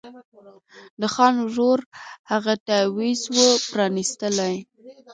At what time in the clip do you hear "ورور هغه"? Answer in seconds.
1.45-2.53